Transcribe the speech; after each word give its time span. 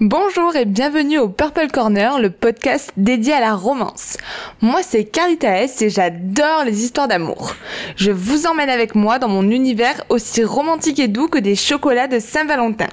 Bonjour 0.00 0.54
et 0.54 0.64
bienvenue 0.64 1.18
au 1.18 1.28
Purple 1.28 1.72
Corner, 1.72 2.20
le 2.20 2.30
podcast 2.30 2.92
dédié 2.96 3.32
à 3.32 3.40
la 3.40 3.56
romance. 3.56 4.16
Moi 4.62 4.80
c'est 4.84 5.02
Carlita 5.02 5.60
S 5.62 5.82
et 5.82 5.90
j'adore 5.90 6.62
les 6.64 6.84
histoires 6.84 7.08
d'amour. 7.08 7.56
Je 7.96 8.12
vous 8.12 8.46
emmène 8.46 8.68
avec 8.68 8.94
moi 8.94 9.18
dans 9.18 9.26
mon 9.26 9.50
univers 9.50 10.04
aussi 10.08 10.44
romantique 10.44 11.00
et 11.00 11.08
doux 11.08 11.26
que 11.26 11.40
des 11.40 11.56
chocolats 11.56 12.06
de 12.06 12.20
Saint-Valentin. 12.20 12.86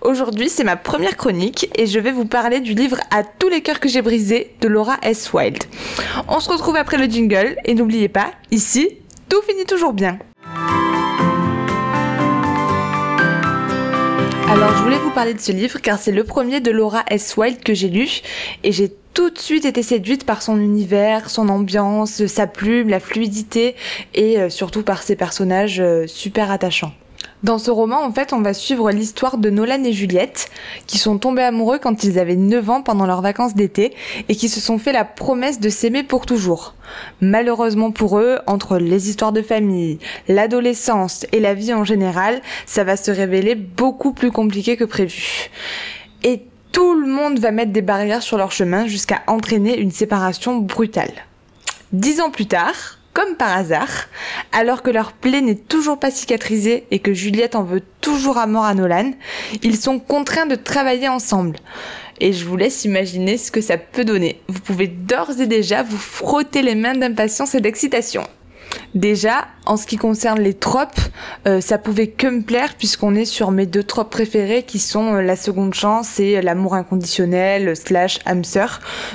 Aujourd'hui 0.00 0.48
c'est 0.48 0.64
ma 0.64 0.74
première 0.74 1.16
chronique 1.16 1.70
et 1.76 1.86
je 1.86 2.00
vais 2.00 2.10
vous 2.10 2.26
parler 2.26 2.58
du 2.58 2.74
livre 2.74 2.98
À 3.12 3.22
tous 3.22 3.48
les 3.48 3.60
cœurs 3.60 3.78
que 3.78 3.88
j'ai 3.88 4.02
brisés 4.02 4.56
de 4.60 4.66
Laura 4.66 4.96
S. 5.02 5.32
Wilde. 5.32 5.62
On 6.26 6.40
se 6.40 6.50
retrouve 6.50 6.74
après 6.74 6.98
le 6.98 7.04
jingle 7.04 7.54
et 7.64 7.74
n'oubliez 7.74 8.08
pas, 8.08 8.32
ici, 8.50 8.88
tout 9.28 9.40
finit 9.42 9.66
toujours 9.66 9.92
bien. 9.92 10.18
Alors 14.54 14.70
je 14.76 14.82
voulais 14.84 14.98
vous 14.98 15.10
parler 15.10 15.34
de 15.34 15.40
ce 15.40 15.50
livre 15.50 15.80
car 15.80 15.98
c'est 15.98 16.12
le 16.12 16.22
premier 16.22 16.60
de 16.60 16.70
Laura 16.70 17.02
S. 17.08 17.36
Wilde 17.36 17.64
que 17.64 17.74
j'ai 17.74 17.88
lu 17.88 18.20
et 18.62 18.70
j'ai 18.70 18.88
tout 19.12 19.28
de 19.30 19.38
suite 19.38 19.64
été 19.64 19.82
séduite 19.82 20.24
par 20.24 20.42
son 20.42 20.60
univers, 20.60 21.28
son 21.28 21.48
ambiance, 21.48 22.24
sa 22.26 22.46
plume, 22.46 22.88
la 22.88 23.00
fluidité 23.00 23.74
et 24.14 24.38
euh, 24.38 24.50
surtout 24.50 24.84
par 24.84 25.02
ses 25.02 25.16
personnages 25.16 25.80
euh, 25.80 26.06
super 26.06 26.52
attachants. 26.52 26.92
Dans 27.44 27.58
ce 27.58 27.70
roman, 27.70 28.02
en 28.02 28.10
fait, 28.10 28.32
on 28.32 28.40
va 28.40 28.54
suivre 28.54 28.90
l'histoire 28.90 29.36
de 29.36 29.50
Nolan 29.50 29.84
et 29.84 29.92
Juliette, 29.92 30.50
qui 30.86 30.96
sont 30.96 31.18
tombés 31.18 31.42
amoureux 31.42 31.78
quand 31.78 32.02
ils 32.02 32.18
avaient 32.18 32.36
9 32.36 32.70
ans 32.70 32.80
pendant 32.80 33.04
leurs 33.04 33.20
vacances 33.20 33.54
d'été, 33.54 33.94
et 34.30 34.34
qui 34.34 34.48
se 34.48 34.60
sont 34.60 34.78
fait 34.78 34.94
la 34.94 35.04
promesse 35.04 35.60
de 35.60 35.68
s'aimer 35.68 36.04
pour 36.04 36.24
toujours. 36.24 36.74
Malheureusement 37.20 37.90
pour 37.90 38.18
eux, 38.18 38.38
entre 38.46 38.78
les 38.78 39.10
histoires 39.10 39.32
de 39.32 39.42
famille, 39.42 39.98
l'adolescence 40.26 41.26
et 41.32 41.40
la 41.40 41.52
vie 41.52 41.74
en 41.74 41.84
général, 41.84 42.40
ça 42.64 42.82
va 42.82 42.96
se 42.96 43.10
révéler 43.10 43.56
beaucoup 43.56 44.14
plus 44.14 44.30
compliqué 44.30 44.78
que 44.78 44.84
prévu. 44.84 45.50
Et 46.22 46.44
tout 46.72 46.94
le 46.94 47.06
monde 47.06 47.40
va 47.40 47.50
mettre 47.50 47.72
des 47.72 47.82
barrières 47.82 48.22
sur 48.22 48.38
leur 48.38 48.52
chemin 48.52 48.86
jusqu'à 48.86 49.20
entraîner 49.26 49.78
une 49.78 49.90
séparation 49.90 50.56
brutale. 50.56 51.12
Dix 51.92 52.22
ans 52.22 52.30
plus 52.30 52.46
tard, 52.46 52.98
comme 53.14 53.36
par 53.36 53.56
hasard, 53.56 54.08
alors 54.52 54.82
que 54.82 54.90
leur 54.90 55.12
plaie 55.12 55.40
n'est 55.40 55.54
toujours 55.54 55.98
pas 55.98 56.10
cicatrisée 56.10 56.84
et 56.90 56.98
que 56.98 57.14
Juliette 57.14 57.54
en 57.54 57.62
veut 57.62 57.82
toujours 58.00 58.36
à 58.36 58.46
mort 58.46 58.64
à 58.64 58.74
Nolan, 58.74 59.12
ils 59.62 59.78
sont 59.78 59.98
contraints 60.00 60.46
de 60.46 60.56
travailler 60.56 61.08
ensemble. 61.08 61.56
Et 62.20 62.32
je 62.32 62.44
vous 62.44 62.56
laisse 62.56 62.84
imaginer 62.84 63.38
ce 63.38 63.50
que 63.50 63.60
ça 63.60 63.78
peut 63.78 64.04
donner. 64.04 64.40
Vous 64.48 64.60
pouvez 64.60 64.88
d'ores 64.88 65.40
et 65.40 65.46
déjà 65.46 65.82
vous 65.82 65.96
frotter 65.96 66.62
les 66.62 66.74
mains 66.74 66.94
d'impatience 66.94 67.54
et 67.54 67.60
d'excitation. 67.60 68.24
Déjà, 68.94 69.48
en 69.66 69.76
ce 69.76 69.86
qui 69.86 69.96
concerne 69.96 70.40
les 70.40 70.54
tropes, 70.54 71.00
euh, 71.48 71.60
ça 71.60 71.78
pouvait 71.78 72.06
que 72.06 72.28
me 72.28 72.42
plaire 72.42 72.74
puisqu'on 72.76 73.16
est 73.16 73.24
sur 73.24 73.50
mes 73.50 73.66
deux 73.66 73.82
tropes 73.82 74.10
préférées 74.10 74.62
qui 74.62 74.78
sont 74.78 75.14
euh, 75.14 75.22
la 75.22 75.34
seconde 75.34 75.74
chance 75.74 76.20
et 76.20 76.40
l'amour 76.40 76.74
inconditionnel 76.74 77.74
slash 77.76 78.20
âme 78.24 78.42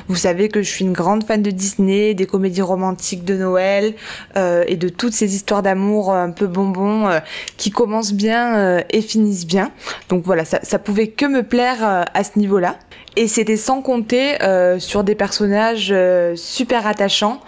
Vous 0.10 0.18
savez 0.18 0.50
que 0.50 0.62
je 0.62 0.70
suis 0.70 0.84
une 0.84 0.92
grande 0.92 1.24
fan 1.24 1.42
de 1.42 1.52
Disney, 1.52 2.14
des 2.14 2.26
comédies 2.26 2.62
romantiques 2.62 3.24
de 3.24 3.38
Noël 3.38 3.94
euh, 4.36 4.66
et 4.68 4.76
de 4.76 4.90
toutes 4.90 5.14
ces 5.14 5.34
histoires 5.34 5.64
d'amour 5.64 6.12
un 6.12 6.32
peu 6.32 6.48
bonbons 6.48 7.08
qui 7.56 7.72
commencent 7.72 8.14
bien 8.14 8.84
et 8.90 9.02
finissent 9.02 9.48
bien. 9.48 9.72
Donc 10.10 10.26
voilà, 10.26 10.44
ça, 10.44 10.60
ça 10.64 10.80
pouvait 10.80 11.08
que 11.08 11.26
me 11.26 11.44
plaire 11.44 12.06
à 12.14 12.24
ce 12.24 12.38
niveau-là. 12.38 12.78
Et 13.16 13.28
c'était 13.28 13.58
sans 13.58 13.82
compter 13.82 14.38
sur 14.80 15.04
des 15.04 15.16
personnages 15.16 15.94
super 16.36 16.88
attachants 16.88 17.42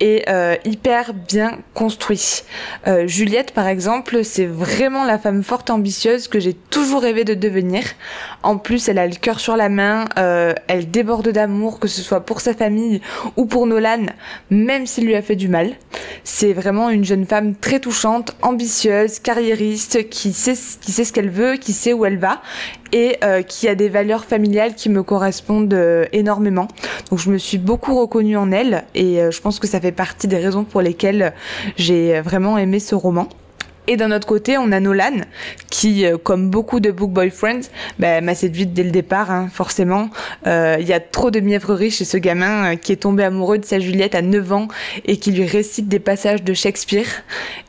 et 0.00 0.24
euh, 0.28 0.56
hyper 0.64 1.14
bien 1.14 1.58
construit. 1.74 2.42
Euh, 2.86 3.06
Juliette, 3.06 3.52
par 3.52 3.68
exemple, 3.68 4.24
c'est 4.24 4.46
vraiment 4.46 5.04
la 5.04 5.18
femme 5.18 5.42
forte 5.42 5.70
ambitieuse 5.70 6.28
que 6.28 6.40
j'ai 6.40 6.54
toujours 6.54 7.02
rêvé 7.02 7.24
de 7.24 7.34
devenir. 7.34 7.84
En 8.42 8.58
plus, 8.58 8.88
elle 8.88 8.98
a 8.98 9.06
le 9.06 9.14
cœur 9.14 9.40
sur 9.40 9.56
la 9.56 9.68
main, 9.68 10.06
euh, 10.18 10.52
elle 10.66 10.90
déborde 10.90 11.28
d'amour, 11.28 11.78
que 11.78 11.88
ce 11.88 12.02
soit 12.02 12.20
pour 12.20 12.40
sa 12.40 12.54
famille 12.54 13.00
ou 13.36 13.46
pour 13.46 13.66
Nolan, 13.66 14.06
même 14.50 14.86
s'il 14.86 15.06
lui 15.06 15.14
a 15.14 15.22
fait 15.22 15.36
du 15.36 15.48
mal. 15.48 15.72
C'est 16.24 16.52
vraiment 16.52 16.90
une 16.90 17.04
jeune 17.04 17.26
femme 17.26 17.54
très 17.54 17.80
touchante, 17.80 18.36
ambitieuse, 18.42 19.18
carriériste, 19.18 20.08
qui 20.08 20.32
sait 20.32 20.54
ce 20.54 21.12
qu'elle 21.12 21.30
veut, 21.30 21.54
qui 21.56 21.72
sait 21.72 21.92
où 21.92 22.04
elle 22.04 22.18
va 22.18 22.42
et 22.92 23.16
euh, 23.24 23.42
qui 23.42 23.68
a 23.68 23.74
des 23.74 23.88
valeurs 23.88 24.24
familiales 24.24 24.74
qui 24.74 24.88
me 24.88 25.02
correspondent 25.02 25.74
euh, 25.74 26.04
énormément. 26.12 26.68
Donc 27.10 27.18
je 27.18 27.30
me 27.30 27.38
suis 27.38 27.58
beaucoup 27.58 27.98
reconnue 27.98 28.36
en 28.36 28.52
elle 28.52 28.84
et 28.94 29.20
euh, 29.20 29.30
je 29.30 29.40
pense 29.40 29.58
que 29.58 29.66
ça 29.66 29.80
fait 29.80 29.92
partie 29.92 30.28
des 30.28 30.38
raisons 30.38 30.64
pour 30.64 30.82
lesquelles 30.82 31.32
j'ai 31.76 32.20
vraiment 32.20 32.58
aimé 32.58 32.78
ce 32.78 32.94
roman. 32.94 33.28
Et 33.88 33.96
d'un 33.96 34.12
autre 34.12 34.28
côté, 34.28 34.58
on 34.58 34.70
a 34.70 34.78
Nolan, 34.78 35.22
qui, 35.68 36.06
euh, 36.06 36.16
comme 36.16 36.50
beaucoup 36.50 36.78
de 36.78 36.92
book 36.92 37.10
boyfriends, 37.10 37.62
bah, 37.98 38.20
m'a 38.20 38.36
séduite 38.36 38.72
dès 38.72 38.84
le 38.84 38.92
départ, 38.92 39.32
hein, 39.32 39.48
forcément. 39.52 40.08
Euh, 40.46 40.76
il 40.78 40.86
y 40.86 40.92
a 40.92 41.00
trop 41.00 41.32
de 41.32 41.40
mièvrerie 41.40 41.90
chez 41.90 42.04
ce 42.04 42.16
gamin 42.16 42.74
euh, 42.74 42.76
qui 42.76 42.92
est 42.92 42.96
tombé 42.96 43.24
amoureux 43.24 43.58
de 43.58 43.64
sa 43.64 43.80
Juliette 43.80 44.14
à 44.14 44.22
9 44.22 44.52
ans 44.52 44.68
et 45.04 45.16
qui 45.16 45.32
lui 45.32 45.44
récite 45.46 45.88
des 45.88 45.98
passages 45.98 46.44
de 46.44 46.54
Shakespeare. 46.54 47.08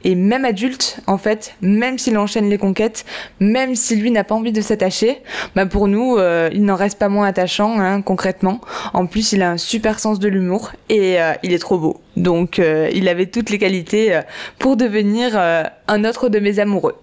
Et 0.04 0.14
même 0.14 0.46
adulte, 0.46 1.00
en 1.08 1.18
fait, 1.18 1.56
même 1.62 1.98
s'il 1.98 2.16
enchaîne 2.20 2.48
les 2.48 2.60
conquêtes, 2.60 3.06
même 3.40 3.74
si 3.74 3.96
lui 3.96 4.12
n'a 4.12 4.24
pas 4.24 4.36
envie 4.36 4.52
de 4.52 4.62
s'attacher, 4.62 5.18
bah 5.56 5.66
pour 5.66 5.88
nous, 5.88 6.18
il 6.52 6.64
n'en 6.64 6.76
reste 6.76 7.00
pas 7.00 7.10
moins 7.10 7.26
attachant, 7.28 7.80
hein, 7.80 8.02
concrètement. 8.02 8.62
En 8.94 9.08
plus, 9.08 9.32
il 9.32 9.42
a 9.42 9.52
un 9.52 9.58
super 9.58 10.00
sens 10.00 10.20
de 10.20 10.28
l'humour 10.28 10.74
et 10.90 11.18
il 11.42 11.54
est 11.54 11.60
trop 11.60 11.78
beau. 11.78 12.02
Donc 12.16 12.60
euh, 12.60 12.90
il 12.94 13.08
avait 13.10 13.26
toutes 13.26 13.50
les 13.50 13.58
qualités 13.58 14.14
euh, 14.14 14.22
pour 14.60 14.78
devenir 14.78 15.32
euh, 15.36 15.64
un 15.88 16.06
autre 16.06 16.30
de 16.30 16.40
mes 16.40 16.60
amoureux. 16.60 16.96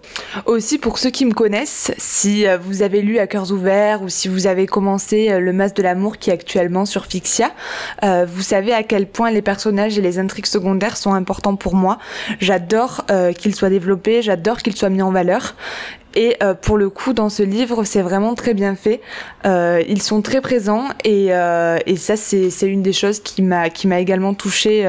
Aussi 0.45 0.77
pour 0.77 0.97
ceux 0.97 1.09
qui 1.09 1.25
me 1.25 1.33
connaissent, 1.33 1.91
si 1.97 2.45
vous 2.63 2.81
avez 2.81 3.01
lu 3.01 3.19
à 3.19 3.27
cœurs 3.27 3.51
ouverts 3.51 4.01
ou 4.01 4.09
si 4.09 4.27
vous 4.27 4.47
avez 4.47 4.65
commencé 4.65 5.37
le 5.39 5.53
Mas 5.53 5.73
de 5.73 5.83
l'amour 5.83 6.17
qui 6.17 6.29
est 6.29 6.33
actuellement 6.33 6.85
sur 6.85 7.05
Fixia, 7.05 7.51
vous 8.01 8.41
savez 8.41 8.73
à 8.73 8.83
quel 8.83 9.07
point 9.07 9.31
les 9.31 9.41
personnages 9.41 9.97
et 9.97 10.01
les 10.01 10.19
intrigues 10.19 10.45
secondaires 10.45 10.97
sont 10.97 11.13
importants 11.13 11.55
pour 11.55 11.75
moi. 11.75 11.99
J'adore 12.39 13.05
qu'ils 13.37 13.55
soient 13.55 13.69
développés, 13.69 14.21
j'adore 14.21 14.57
qu'ils 14.59 14.75
soient 14.75 14.89
mis 14.89 15.01
en 15.01 15.11
valeur 15.11 15.55
et 16.15 16.35
euh, 16.43 16.53
pour 16.53 16.77
le 16.77 16.89
coup, 16.89 17.13
dans 17.13 17.29
ce 17.29 17.43
livre, 17.43 17.83
c'est 17.83 18.01
vraiment 18.01 18.35
très 18.35 18.53
bien 18.53 18.75
fait. 18.75 19.01
Euh, 19.45 19.81
ils 19.87 20.01
sont 20.01 20.21
très 20.21 20.41
présents 20.41 20.85
et, 21.03 21.27
euh, 21.29 21.77
et 21.85 21.95
ça, 21.95 22.15
c'est, 22.15 22.49
une 22.61 22.81
des 22.81 22.93
choses 22.93 23.19
qui 23.19 23.41
m'a 23.41 23.69
qui 23.69 23.87
m'a 23.87 23.99
également 23.99 24.33
touchée 24.33 24.87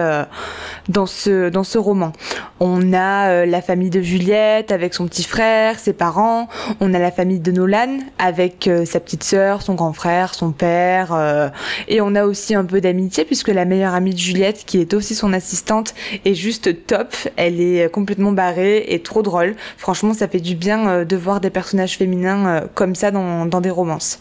dans 0.88 1.06
ce 1.06 1.48
dans 1.48 1.64
ce 1.64 1.78
roman. 1.78 2.12
On 2.60 2.92
a 2.92 3.46
la 3.46 3.62
famille 3.62 3.90
de 3.90 4.00
Juliette 4.00 4.70
avec 4.70 4.94
son 4.94 5.06
petit 5.06 5.24
frère, 5.24 5.78
ses 5.78 5.92
parents. 5.92 6.48
On 6.80 6.92
a 6.92 6.98
la 6.98 7.10
famille 7.10 7.40
de 7.40 7.50
Nolan 7.50 7.98
avec 8.18 8.68
sa 8.84 9.00
petite 9.00 9.24
sœur, 9.24 9.62
son 9.62 9.74
grand 9.74 9.92
frère, 9.92 10.34
son 10.34 10.52
père. 10.52 11.50
et 11.88 12.00
on 12.00 12.14
a 12.14 12.24
aussi 12.24 12.54
un 12.54 12.64
peu 12.64 12.80
d'amitié 12.80 13.24
puisque 13.24 13.48
la 13.48 13.64
meilleure 13.64 13.94
amie 13.94 14.12
de 14.12 14.18
Juliette, 14.18 14.64
qui 14.66 14.80
est 14.80 14.94
aussi 14.94 15.14
son 15.14 15.32
assistante, 15.32 15.94
est 16.24 16.34
juste 16.34 16.86
top. 16.86 17.14
Elle 17.36 17.60
est 17.60 17.90
complètement 17.90 18.32
barrée 18.32 18.84
et 18.88 19.00
trop 19.00 19.22
drôle. 19.22 19.54
Franchement, 19.76 20.14
ça 20.14 20.28
fait 20.28 20.40
du 20.40 20.54
bien 20.54 21.04
de 21.04 21.11
voir 21.16 21.40
des 21.40 21.50
personnages 21.50 21.96
féminins 21.96 22.46
euh, 22.46 22.66
comme 22.74 22.94
ça 22.94 23.10
dans 23.10 23.60
des 23.60 23.70
romances. 23.70 24.20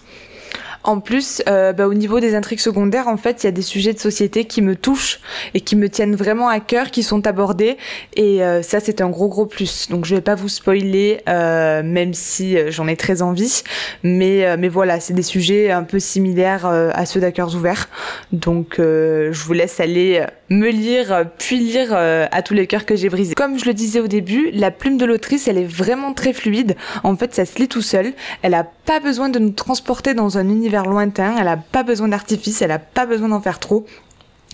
En 0.84 1.00
plus, 1.00 1.42
euh, 1.48 1.74
bah, 1.74 1.88
au 1.88 1.94
niveau 1.94 2.20
des 2.20 2.36
intrigues 2.36 2.60
secondaires, 2.60 3.08
en 3.08 3.18
fait, 3.18 3.44
il 3.44 3.48
y 3.48 3.50
a 3.50 3.52
des 3.52 3.62
sujets 3.62 3.94
de 3.94 4.00
société 4.00 4.46
qui 4.46 4.62
me 4.62 4.76
touchent 4.76 5.20
et 5.54 5.62
qui 5.62 5.76
me 5.76 5.90
tiennent 5.90 6.16
vraiment 6.16 6.48
à 6.48 6.60
cœur, 6.60 6.92
qui 6.92 7.04
sont 7.04 7.28
abordés. 7.28 7.78
Et 8.16 8.44
euh, 8.44 8.62
ça, 8.62 8.80
c'est 8.80 9.02
un 9.02 9.10
gros 9.10 9.28
gros 9.28 9.46
plus. 9.46 9.90
Donc, 9.90 10.06
je 10.06 10.16
vais 10.16 10.22
pas 10.22 10.36
vous 10.36 10.50
spoiler, 10.50 11.22
euh, 11.30 11.84
même 11.84 12.14
si 12.14 12.58
euh, 12.58 12.72
j'en 12.72 12.88
ai 12.88 12.96
très 12.96 13.22
envie. 13.22 13.64
Mais 14.04 14.58
mais 14.58 14.70
voilà, 14.70 15.00
c'est 15.00 15.14
des 15.14 15.24
sujets 15.24 15.72
un 15.72 15.84
peu 15.84 16.00
similaires 16.00 16.66
à 16.66 17.06
ceux 17.06 17.20
d'Hackers 17.20 17.56
ouverts. 17.56 17.90
Donc, 18.32 18.76
je 18.78 19.44
vous 19.44 19.54
laisse 19.54 19.80
aller 19.80 20.26
me 20.50 20.70
lire, 20.70 21.26
puis 21.38 21.58
lire 21.60 21.94
à 21.94 22.42
tous 22.42 22.54
les 22.54 22.68
cœurs 22.68 22.86
que 22.86 22.96
j'ai 22.96 23.10
brisés. 23.10 23.36
Comme 23.36 23.60
je 23.60 23.66
le 23.66 23.74
disais 23.74 24.00
au 24.00 24.08
début, 24.08 24.50
la 24.54 24.72
plume 24.72 24.98
de 24.98 25.06
l'autrice, 25.06 25.48
elle 25.48 25.58
est 25.58 25.66
vraiment 25.66 26.14
très 26.14 26.34
fluide. 26.34 26.76
En 27.04 27.16
fait, 27.16 27.34
ça 27.34 27.46
se 27.46 27.58
lit 27.60 27.68
tout 27.68 27.82
seul. 27.82 28.14
Elle 28.42 28.54
a 28.54 28.64
pas 28.64 29.00
besoin 29.00 29.30
de 29.30 29.40
nous 29.40 29.52
transporter 29.52 30.14
dans 30.14 30.38
un 30.38 30.50
univers 30.50 30.71
lointain, 30.72 31.36
elle 31.40 31.48
a 31.48 31.58
pas 31.58 31.84
besoin 31.84 32.08
d'artifice, 32.08 32.62
elle 32.62 32.72
a 32.72 32.80
pas 32.80 33.06
besoin 33.06 33.30
d'en 33.30 33.42
faire 33.42 33.60
trop 33.60 33.86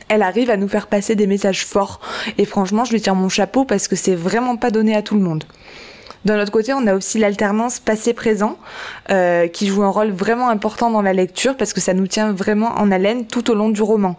elle 0.10 0.22
arrive 0.22 0.50
à 0.50 0.58
nous 0.58 0.68
faire 0.68 0.88
passer 0.88 1.16
des 1.16 1.28
messages 1.28 1.66
forts. 1.66 2.00
Et 2.38 2.46
franchement, 2.46 2.86
je 2.86 2.94
lui 2.94 3.02
tire 3.02 3.16
mon 3.16 3.30
chapeau 3.30 3.66
parce 3.66 3.88
que 3.88 3.96
c'est 3.96 4.16
vraiment 4.16 4.56
pas 4.56 4.72
donné 4.72 4.96
à 4.96 5.02
tout 5.02 5.16
le 5.16 5.22
monde. 5.22 5.44
D'un 6.26 6.42
autre 6.42 6.52
côté, 6.52 6.74
on 6.74 6.86
a 6.88 6.96
aussi 6.96 7.20
l'alternance 7.20 7.80
passé-présent 7.80 8.58
euh, 9.10 9.48
qui 9.48 9.68
joue 9.68 9.84
un 9.84 9.90
rôle 9.90 10.12
vraiment 10.12 10.50
important 10.50 10.90
dans 10.90 11.02
la 11.02 11.14
lecture 11.14 11.56
parce 11.56 11.74
que 11.74 11.82
ça 11.82 11.94
nous 11.94 12.08
tient 12.08 12.32
vraiment 12.32 12.78
en 12.78 12.92
haleine 12.92 13.28
tout 13.28 13.50
au 13.52 13.56
long 13.56 13.70
du 13.70 13.82
roman. 13.82 14.16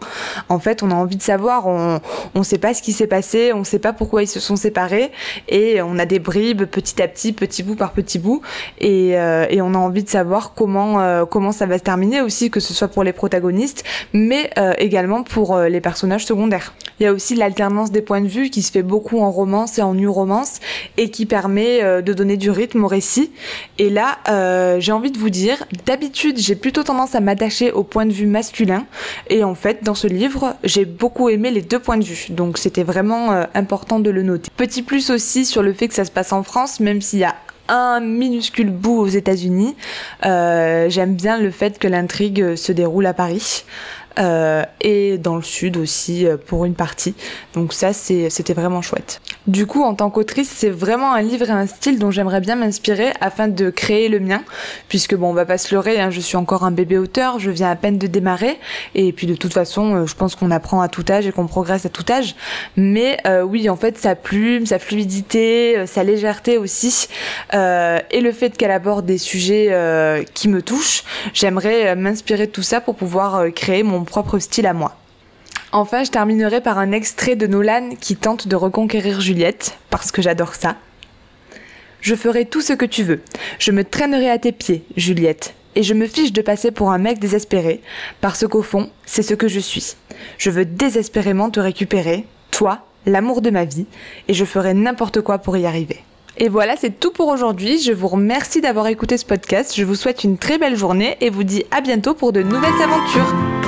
En 0.49 0.59
fait, 0.59 0.83
on 0.83 0.91
a 0.91 0.95
envie 0.95 1.17
de 1.17 1.21
savoir, 1.21 1.67
on 1.67 1.99
ne 2.35 2.43
sait 2.43 2.57
pas 2.57 2.73
ce 2.73 2.81
qui 2.81 2.93
s'est 2.93 3.07
passé, 3.07 3.53
on 3.53 3.59
ne 3.59 3.63
sait 3.63 3.79
pas 3.79 3.93
pourquoi 3.93 4.23
ils 4.23 4.27
se 4.27 4.39
sont 4.39 4.55
séparés 4.55 5.11
et 5.47 5.81
on 5.81 5.99
a 5.99 6.05
des 6.05 6.19
bribes 6.19 6.65
petit 6.65 7.01
à 7.01 7.07
petit, 7.07 7.33
petit 7.33 7.63
bout 7.63 7.75
par 7.75 7.91
petit 7.91 8.19
bout 8.19 8.41
et, 8.79 9.17
euh, 9.17 9.45
et 9.49 9.61
on 9.61 9.73
a 9.73 9.77
envie 9.77 10.03
de 10.03 10.09
savoir 10.09 10.53
comment 10.53 10.99
euh, 10.99 11.25
comment 11.25 11.51
ça 11.51 11.65
va 11.65 11.77
se 11.77 11.83
terminer 11.83 12.21
aussi, 12.21 12.49
que 12.49 12.59
ce 12.59 12.73
soit 12.73 12.87
pour 12.87 13.03
les 13.03 13.13
protagonistes, 13.13 13.83
mais 14.13 14.49
euh, 14.57 14.73
également 14.77 15.23
pour 15.23 15.55
euh, 15.55 15.67
les 15.67 15.81
personnages 15.81 16.25
secondaires. 16.25 16.73
Il 16.99 17.03
y 17.03 17.05
a 17.05 17.13
aussi 17.13 17.35
l'alternance 17.35 17.91
des 17.91 18.01
points 18.01 18.21
de 18.21 18.27
vue 18.27 18.49
qui 18.49 18.61
se 18.61 18.71
fait 18.71 18.83
beaucoup 18.83 19.19
en 19.19 19.31
romance 19.31 19.77
et 19.77 19.81
en 19.81 19.93
nu 19.93 20.07
romance 20.07 20.59
et 20.97 21.09
qui 21.09 21.25
permet 21.25 21.81
euh, 21.81 22.01
de 22.01 22.13
donner 22.13 22.35
du 22.35 22.51
rythme 22.51 22.83
au 22.83 22.87
récit. 22.87 23.31
Et 23.77 23.89
là, 23.89 24.17
euh, 24.27 24.79
j'ai 24.79 24.91
envie 24.91 25.11
de 25.11 25.17
vous 25.17 25.29
dire, 25.29 25.63
d'habitude, 25.85 26.37
j'ai 26.37 26.55
plutôt 26.55 26.83
tendance 26.83 27.15
à 27.15 27.21
m'attacher 27.21 27.71
au 27.71 27.83
point 27.83 28.05
de 28.05 28.11
vue 28.11 28.25
masculin. 28.25 28.85
Et 29.29 29.43
en 29.43 29.55
fait, 29.55 29.83
dans 29.83 29.95
ce 29.95 30.07
livre, 30.07 30.55
j'ai 30.63 30.85
beaucoup 30.85 31.29
aimé 31.29 31.51
les 31.51 31.61
deux 31.61 31.79
points 31.79 31.97
de 31.97 32.03
vue. 32.03 32.27
Donc 32.31 32.57
c'était 32.57 32.83
vraiment 32.83 33.31
euh, 33.31 33.43
important 33.53 33.99
de 33.99 34.09
le 34.09 34.23
noter. 34.23 34.51
Petit 34.57 34.81
plus 34.81 35.09
aussi 35.09 35.45
sur 35.45 35.63
le 35.63 35.71
fait 35.73 35.87
que 35.87 35.93
ça 35.93 36.05
se 36.05 36.11
passe 36.11 36.33
en 36.33 36.43
France, 36.43 36.79
même 36.81 37.01
s'il 37.01 37.19
y 37.19 37.23
a 37.23 37.35
un 37.69 37.99
minuscule 37.99 38.71
bout 38.71 38.97
aux 38.97 39.07
États-Unis. 39.07 39.75
J'aime 40.23 41.13
bien 41.13 41.37
le 41.37 41.51
fait 41.51 41.77
que 41.77 41.87
l'intrigue 41.87 42.55
se 42.55 42.71
déroule 42.71 43.05
à 43.05 43.13
Paris. 43.13 43.63
Euh, 44.17 44.63
et 44.81 45.17
dans 45.17 45.35
le 45.35 45.41
sud 45.41 45.77
aussi 45.77 46.25
euh, 46.25 46.35
pour 46.35 46.65
une 46.65 46.73
partie. 46.73 47.15
Donc 47.53 47.73
ça, 47.73 47.93
c'était 47.93 48.53
vraiment 48.53 48.81
chouette. 48.81 49.21
Du 49.47 49.65
coup, 49.65 49.83
en 49.83 49.93
tant 49.93 50.09
qu'autrice, 50.09 50.51
c'est 50.53 50.69
vraiment 50.69 51.13
un 51.13 51.21
livre 51.21 51.49
et 51.49 51.53
un 51.53 51.67
style 51.67 51.99
dont 51.99 52.11
j'aimerais 52.11 52.41
bien 52.41 52.55
m'inspirer 52.55 53.13
afin 53.21 53.47
de 53.47 53.69
créer 53.69 54.09
le 54.09 54.19
mien, 54.19 54.43
puisque 54.89 55.15
bon, 55.15 55.29
on 55.29 55.33
va 55.33 55.45
pas 55.45 55.57
se 55.57 55.73
leurrer, 55.73 55.99
hein, 55.99 56.09
je 56.09 56.19
suis 56.19 56.37
encore 56.37 56.63
un 56.63 56.71
bébé 56.71 56.97
auteur, 56.97 57.39
je 57.39 57.49
viens 57.49 57.71
à 57.71 57.75
peine 57.75 57.97
de 57.97 58.07
démarrer, 58.07 58.59
et 58.93 59.13
puis 59.13 59.25
de 59.25 59.35
toute 59.35 59.53
façon, 59.53 59.95
euh, 59.95 60.05
je 60.05 60.15
pense 60.15 60.35
qu'on 60.35 60.51
apprend 60.51 60.81
à 60.81 60.89
tout 60.89 61.05
âge 61.09 61.25
et 61.25 61.31
qu'on 61.31 61.47
progresse 61.47 61.85
à 61.85 61.89
tout 61.89 62.05
âge. 62.11 62.35
Mais 62.75 63.17
oui, 63.43 63.69
en 63.69 63.75
fait, 63.75 63.97
sa 63.97 64.15
plume, 64.15 64.65
sa 64.65 64.79
fluidité, 64.79 65.85
sa 65.85 66.03
légèreté 66.03 66.57
aussi, 66.57 67.07
et 67.53 68.21
le 68.21 68.31
fait 68.31 68.57
qu'elle 68.57 68.71
aborde 68.71 69.05
des 69.05 69.17
sujets 69.17 70.25
qui 70.33 70.47
me 70.47 70.61
touchent, 70.61 71.03
j'aimerais 71.33 71.95
m'inspirer 71.95 72.47
de 72.47 72.51
tout 72.51 72.63
ça 72.63 72.81
pour 72.81 72.95
pouvoir 72.95 73.51
créer 73.53 73.83
propre 74.03 74.39
style 74.39 74.67
à 74.67 74.73
moi. 74.73 74.95
Enfin, 75.71 76.03
je 76.03 76.09
terminerai 76.09 76.61
par 76.61 76.79
un 76.79 76.91
extrait 76.91 77.35
de 77.35 77.45
Nolan 77.45 77.91
qui 77.99 78.15
tente 78.15 78.47
de 78.47 78.55
reconquérir 78.55 79.21
Juliette, 79.21 79.77
parce 79.89 80.11
que 80.11 80.21
j'adore 80.21 80.55
ça. 80.55 80.75
Je 82.01 82.15
ferai 82.15 82.45
tout 82.45 82.61
ce 82.61 82.73
que 82.73 82.85
tu 82.85 83.03
veux. 83.03 83.21
Je 83.59 83.71
me 83.71 83.83
traînerai 83.83 84.29
à 84.29 84.39
tes 84.39 84.51
pieds, 84.51 84.83
Juliette, 84.97 85.53
et 85.75 85.83
je 85.83 85.93
me 85.93 86.07
fiche 86.07 86.33
de 86.33 86.41
passer 86.41 86.71
pour 86.71 86.91
un 86.91 86.97
mec 86.97 87.19
désespéré, 87.19 87.81
parce 88.21 88.47
qu'au 88.47 88.63
fond, 88.63 88.89
c'est 89.05 89.21
ce 89.21 89.35
que 89.35 89.47
je 89.47 89.59
suis. 89.59 89.95
Je 90.37 90.49
veux 90.49 90.65
désespérément 90.65 91.51
te 91.51 91.59
récupérer, 91.59 92.25
toi, 92.51 92.79
l'amour 93.05 93.41
de 93.41 93.51
ma 93.51 93.65
vie, 93.65 93.85
et 94.27 94.33
je 94.33 94.45
ferai 94.45 94.73
n'importe 94.73 95.21
quoi 95.21 95.37
pour 95.37 95.55
y 95.55 95.65
arriver. 95.65 96.03
Et 96.37 96.47
voilà, 96.47 96.75
c'est 96.77 96.99
tout 96.99 97.11
pour 97.11 97.27
aujourd'hui. 97.27 97.81
Je 97.81 97.91
vous 97.91 98.07
remercie 98.07 98.61
d'avoir 98.61 98.87
écouté 98.87 99.17
ce 99.17 99.25
podcast. 99.25 99.73
Je 99.75 99.83
vous 99.83 99.95
souhaite 99.95 100.23
une 100.23 100.37
très 100.37 100.57
belle 100.57 100.77
journée 100.77 101.17
et 101.19 101.29
vous 101.29 101.43
dis 101.43 101.65
à 101.69 101.81
bientôt 101.81 102.13
pour 102.13 102.31
de 102.31 102.41
nouvelles 102.41 102.81
aventures. 102.81 103.58